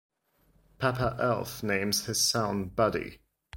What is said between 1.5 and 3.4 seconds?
names his son Buddy.